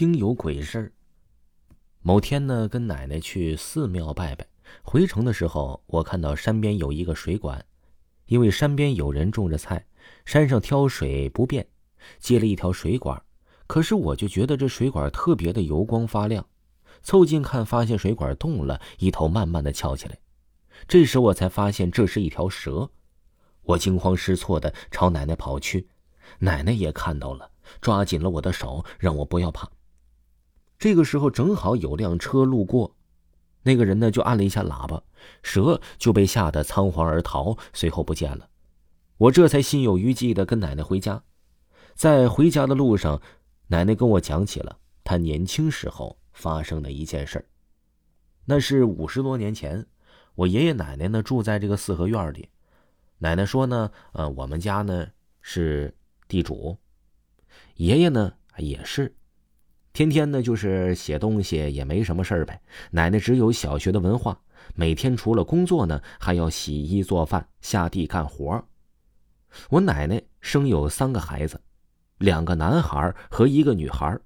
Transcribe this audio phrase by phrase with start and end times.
[0.00, 0.92] 听有鬼事儿。
[2.00, 4.46] 某天呢，跟奶奶去寺庙拜拜，
[4.82, 7.62] 回城的时候，我看到山边有一个水管，
[8.24, 9.84] 因为山边有人种着菜，
[10.24, 11.68] 山上挑水不便，
[12.18, 13.22] 接了一条水管。
[13.66, 16.46] 可是我就觉得这水管特别的油光发亮，
[17.02, 20.16] 凑近看，发现水管动了，一头慢慢的翘起来。
[20.88, 22.90] 这时我才发现这是一条蛇，
[23.64, 25.90] 我惊慌失措的朝奶奶跑去，
[26.38, 27.50] 奶奶也看到了。
[27.82, 29.70] 抓紧了我的手，让我不要怕。
[30.80, 32.96] 这个时候正好有辆车路过，
[33.62, 35.02] 那个人呢就按了一下喇叭，
[35.42, 38.48] 蛇就被吓得仓皇而逃，随后不见了。
[39.18, 41.22] 我这才心有余悸的跟奶奶回家。
[41.94, 43.20] 在回家的路上，
[43.66, 47.46] 奶奶跟我讲起了她年轻时候发生的一件事
[48.46, 49.86] 那是五十多年前，
[50.34, 52.48] 我爷爷奶奶呢住在这个四合院里。
[53.18, 55.06] 奶奶说呢，呃，我们家呢
[55.42, 55.94] 是
[56.26, 56.78] 地主。
[57.74, 59.14] 爷爷呢也是，
[60.00, 62.58] 天天呢就是写东西，也没什么事儿呗。
[62.90, 64.40] 奶奶只有小学的文化，
[64.74, 68.64] 每天除了工作呢，还要洗衣做饭、下地干活。
[69.68, 71.60] 我奶奶生有三个孩子，
[72.16, 74.18] 两个男孩和一个女孩。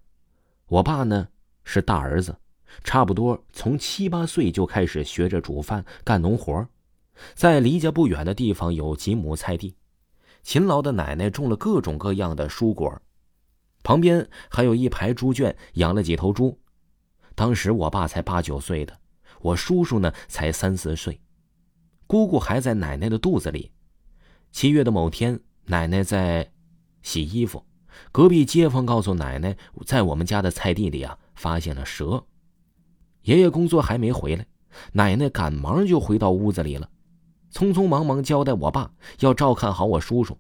[0.69, 1.27] 我爸呢
[1.65, 2.37] 是大儿子，
[2.85, 6.65] 差不多从七八岁就开始学着煮饭、干农活。
[7.35, 9.75] 在离家不远的地方有几亩菜地，
[10.45, 12.97] 勤劳的奶奶种了各种各样的蔬果。
[13.85, 16.59] 旁边还有一排猪圈，养了几头猪。
[17.37, 18.99] 当时我爸才八九岁的，
[19.41, 21.21] 我叔叔呢才三四岁，
[22.07, 23.71] 姑姑还在奶奶的肚子里。
[24.51, 26.51] 七月的某天，奶奶在
[27.03, 27.63] 洗衣服，
[28.11, 32.25] 隔壁街坊告诉奶奶，在我们家的菜地里啊发现了蛇。
[33.23, 34.47] 爷爷工作还没回来，
[34.93, 36.89] 奶奶赶忙就回到屋子里了，
[37.53, 38.91] 匆匆忙忙交代我爸
[39.21, 40.39] 要照看好我叔叔。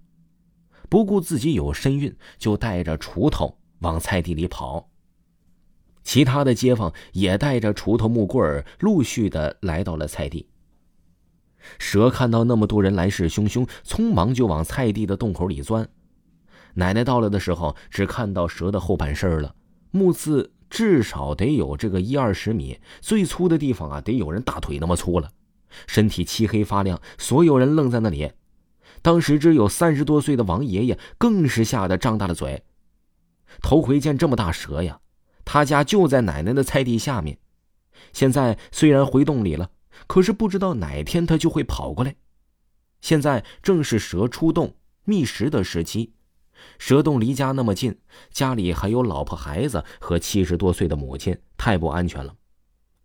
[0.88, 4.90] 不顾自己有身孕，就带着锄头往菜地里跑。
[6.02, 10.48] 其他的街坊也带着锄头、木棍儿，陆续的来到了菜地。
[11.78, 15.88] 蛇看到那么多人来势汹汹，匆忙就往菜地的洞口里钻。
[16.74, 19.54] 奶奶到了的时候，只看到蛇的后半身了，
[19.90, 25.30] 目刺至少得有这个一二十米，最粗的地方啊，得有人大腿那么粗了，
[25.86, 28.30] 身体漆黑发亮，所有人愣在那里。
[29.04, 32.64] 当时只有三十多岁的王爷爷更是吓得张大了嘴，
[33.60, 34.98] 头回见这么大蛇呀！
[35.44, 37.36] 他家就在奶奶的菜地下面，
[38.14, 39.70] 现在虽然回洞里了，
[40.06, 42.16] 可是不知道哪天他就会跑过来。
[43.02, 46.14] 现在正是蛇出洞觅食的时期，
[46.78, 47.98] 蛇洞离家那么近，
[48.30, 52.34] 家里还有老婆孩子和七十多岁的母亲，太不安全了。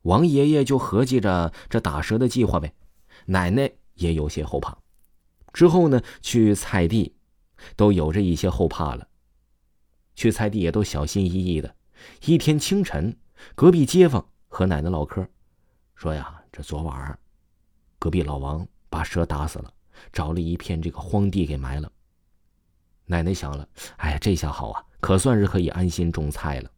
[0.03, 2.73] 王爷爷就合计着这打蛇的计划呗，
[3.25, 4.77] 奶奶也有些后怕。
[5.53, 7.15] 之后呢，去菜地，
[7.75, 9.07] 都有着一些后怕了。
[10.15, 11.75] 去菜地也都小心翼翼的。
[12.25, 13.17] 一天清晨，
[13.55, 15.27] 隔壁街坊和奶奶唠嗑，
[15.95, 17.19] 说呀：“这昨晚，
[17.97, 19.73] 隔壁老王把蛇打死了，
[20.13, 21.91] 找了一片这个荒地给埋了。”
[23.05, 23.67] 奶奶想了
[23.97, 26.71] ：“哎，这下好啊，可算是可以安心种菜了。”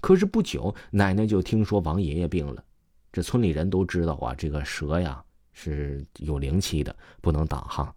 [0.00, 2.64] 可是不久，奶奶就听说王爷爷病了。
[3.12, 7.94] 这村里人都知道啊，这个蛇呀是有灵气的，不能打哈。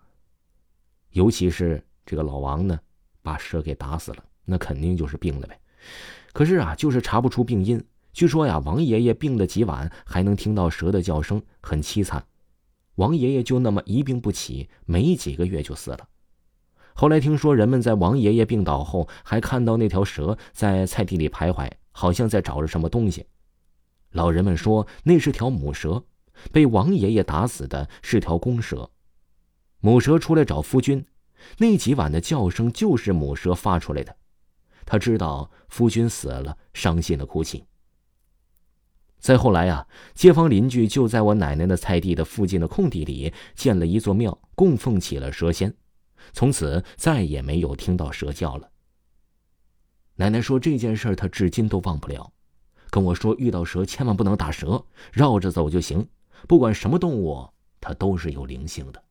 [1.11, 2.79] 尤其是这个老王呢，
[3.21, 5.59] 把蛇给打死了，那肯定就是病了呗。
[6.33, 7.83] 可是啊，就是查不出病因。
[8.13, 12.25] 据说呀，王爷爷病的极晚，还能听到蛇的叫声，很凄惨。
[12.95, 16.07] 王爷爷就那么一病不起，没几个月就死了。
[16.95, 23.25] 后来听说，人们在王爷爷病倒后，还看到那条蛇在菜地里徘徊，好像在找着什么东西。
[24.13, 26.03] 老人们说，那是条母蛇，
[26.51, 28.89] 被王爷爷打死的是条公蛇。
[29.79, 31.05] 母蛇出来找夫君，
[31.57, 34.15] 那几晚的叫声就是母蛇发出来的。
[34.85, 37.65] 他知道夫君死了，伤心的哭泣。
[39.19, 45.75] 再后来啊，街坊邻居就在我奶奶的菜地的附近的空地里建了一座庙，供奉起了蛇仙，
[46.33, 48.69] 从此再也没有听到蛇叫了。
[50.15, 52.31] 奶奶说这件事她至今都忘不了，
[52.89, 56.07] 跟我说遇到蛇千万不能打蛇，绕着走就行，
[56.47, 57.49] 不管什么动物，
[57.81, 59.03] 它都是有灵性的。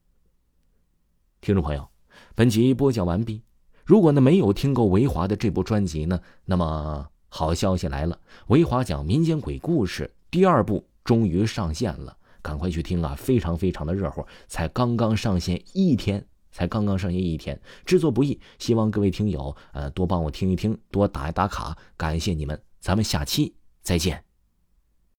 [1.47, 1.89] 听众朋友，
[2.35, 3.41] 本集播讲完毕。
[3.85, 13.15] 如果呢没有听过维华的这部专辑呢，那么好消息来了，维华讲民间鬼故事第二部终于上线了，赶快去听啊！
[13.17, 24.26] 非常非常的热乎，才刚刚上线一天，才刚刚上线一天，制作不易，希望各位听友呃多帮我听一听，多打一打卡，感谢你们，咱们下期再见。